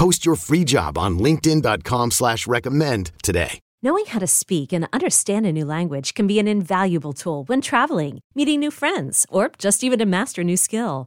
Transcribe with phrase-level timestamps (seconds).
[0.00, 3.60] Post your free job on linkedin.com slash recommend today.
[3.82, 7.60] Knowing how to speak and understand a new language can be an invaluable tool when
[7.60, 11.06] traveling, meeting new friends, or just even to master a new skill.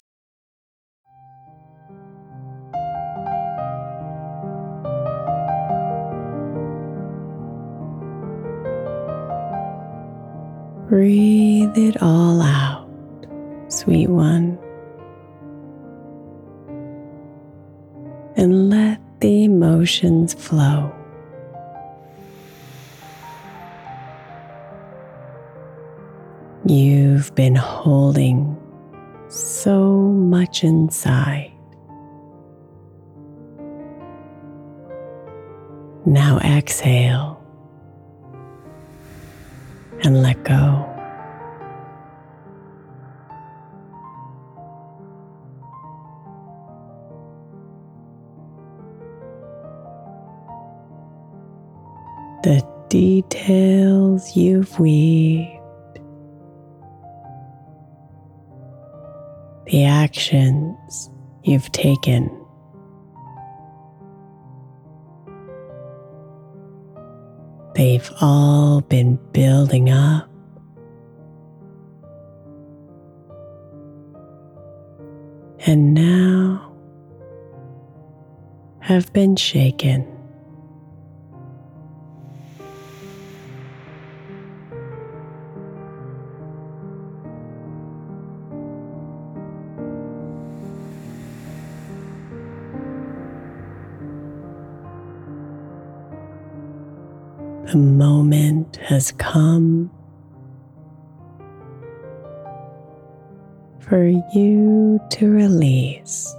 [10.91, 12.85] Breathe it all out,
[13.69, 14.59] sweet one.
[18.35, 20.93] And let the emotions flow.
[26.65, 28.57] You've been holding
[29.29, 31.53] so much inside.
[36.05, 37.40] Now exhale
[40.03, 40.87] and let go.
[52.43, 55.59] The details you've weaved,
[59.67, 61.09] the actions
[61.43, 62.40] you've taken.
[67.73, 70.27] They've all been building up.
[75.65, 76.73] And now
[78.79, 80.20] have been shaken.
[97.71, 99.89] The moment has come
[103.79, 106.35] for you to release.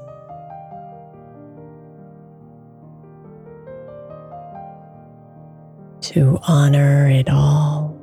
[6.02, 7.99] To honor it all.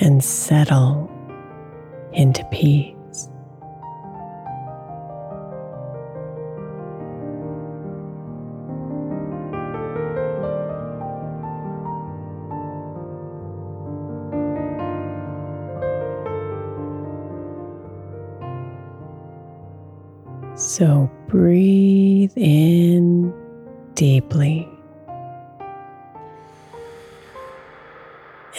[0.00, 1.08] And settle
[2.12, 2.99] into peace.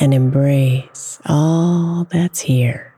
[0.02, 2.96] And embrace all that's here.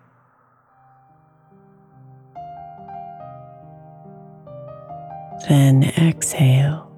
[5.50, 6.90] Then exhale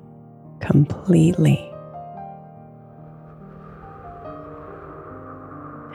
[0.60, 1.74] completely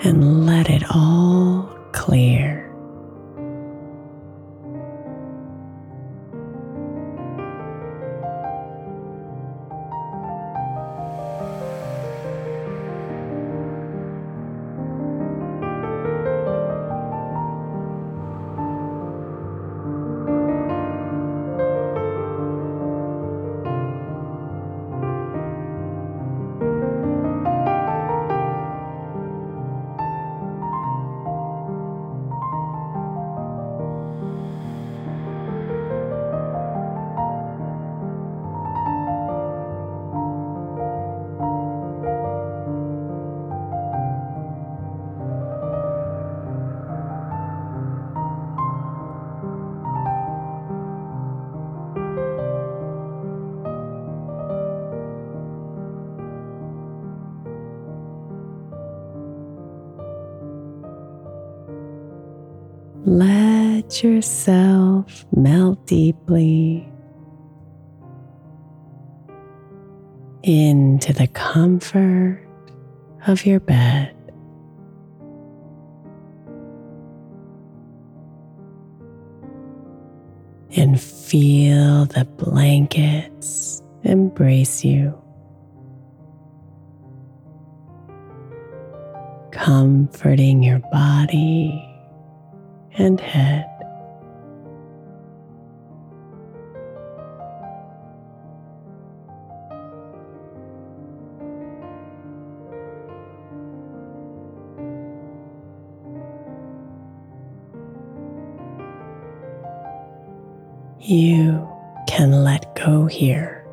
[0.03, 1.50] and let it all
[63.91, 66.89] Let yourself melt deeply
[70.45, 72.41] into the comfort
[73.27, 74.15] of your bed.
[80.77, 85.21] And feel the blankets embrace you.
[89.51, 91.85] Comforting your body
[92.97, 93.67] and head.
[111.11, 111.67] You
[112.07, 113.67] can let go here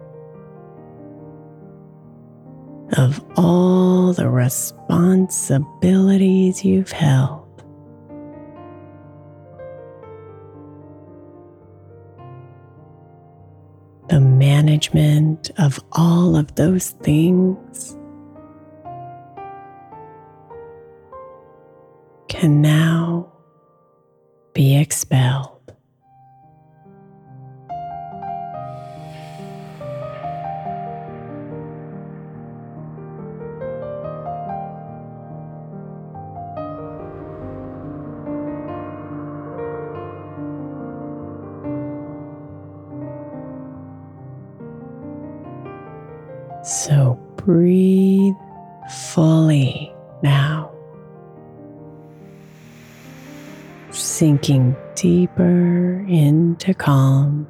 [2.93, 7.43] of all the responsibilities you've held.
[14.09, 17.97] the management of all of those things
[22.29, 23.31] can now
[46.87, 48.33] So breathe
[48.89, 49.93] fully
[50.23, 50.71] now,
[53.91, 57.45] sinking deeper into calm.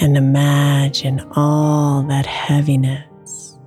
[0.00, 3.58] And imagine all that heaviness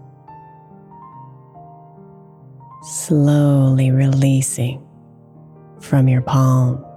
[2.82, 4.84] slowly releasing
[5.80, 6.89] from your palms.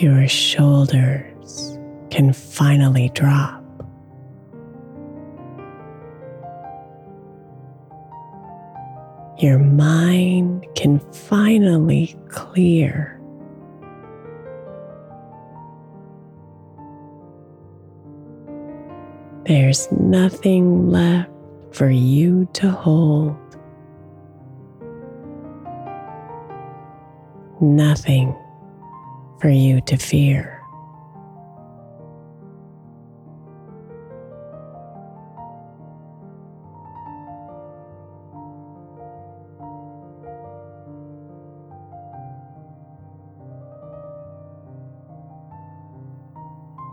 [0.00, 1.78] Your shoulders
[2.10, 3.62] can finally drop.
[9.38, 13.20] Your mind can finally clear.
[19.44, 21.30] There's nothing left
[21.72, 23.36] for you to hold.
[27.60, 28.34] Nothing
[29.40, 30.56] for you to fear.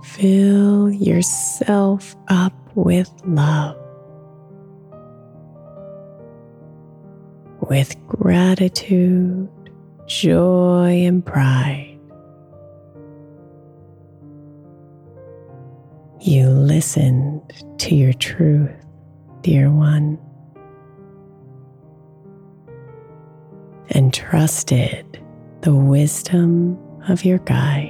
[0.04, 3.78] Fill yourself up with love,
[7.70, 9.50] with gratitude,
[10.08, 11.87] joy, and pride.
[16.28, 18.76] You listened to your truth,
[19.44, 20.20] dear one,
[23.92, 25.24] and trusted
[25.62, 27.87] the wisdom of your guide.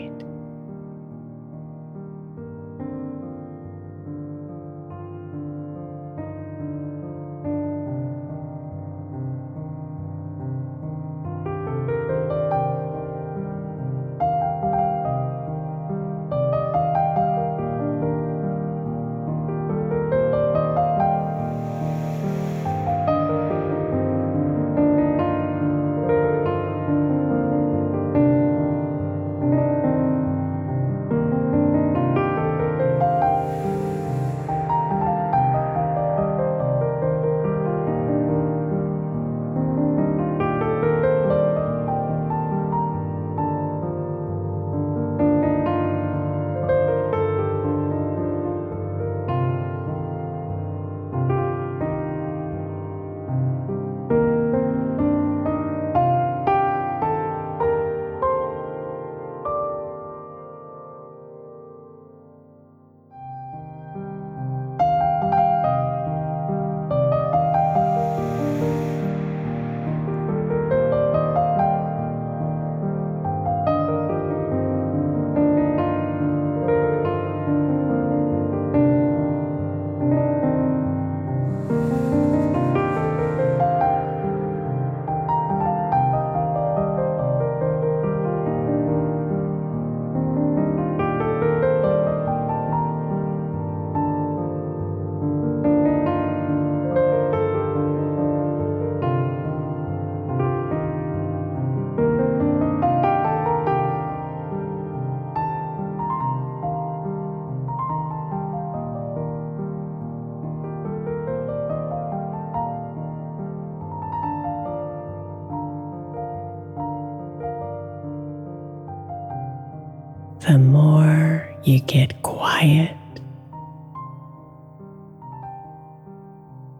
[121.88, 122.96] You get quiet,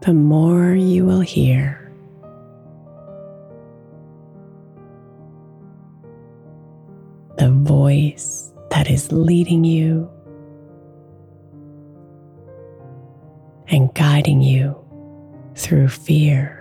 [0.00, 1.92] the more you will hear.
[7.36, 10.10] The voice that is leading you
[13.68, 14.76] and guiding you
[15.54, 16.57] through fear.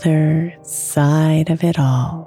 [0.00, 2.26] Other side of it all.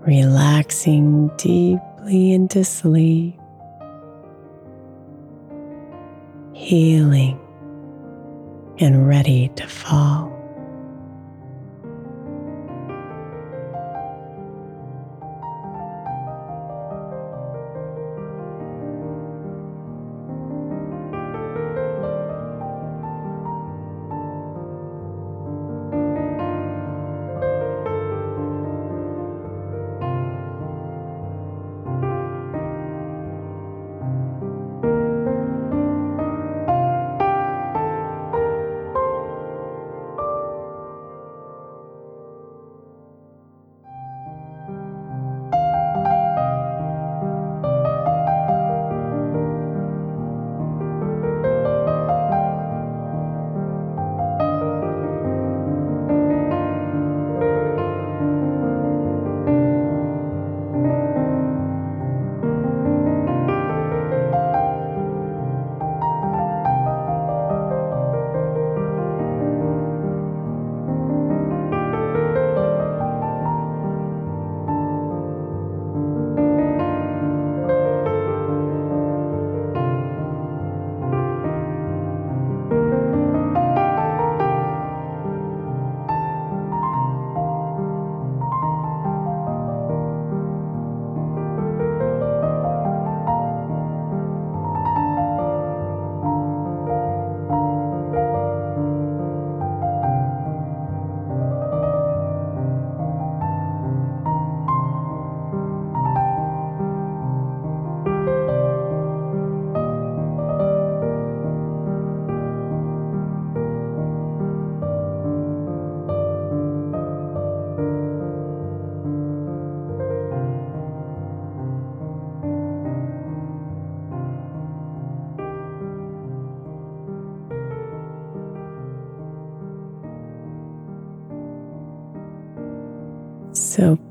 [0.00, 3.38] Relaxing deeply into sleep,
[6.52, 7.38] healing
[8.78, 10.29] and ready to fall.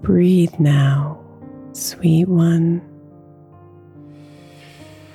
[0.09, 1.23] Breathe now,
[1.71, 2.81] sweet one,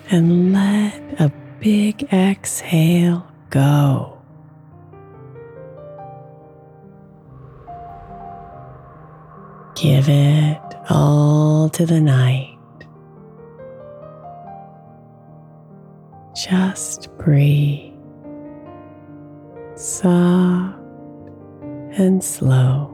[0.09, 4.17] and let a big exhale go.
[9.75, 12.57] Give it all to the night.
[16.37, 17.95] Just breathe,
[19.75, 20.79] soft
[21.99, 22.94] and slow.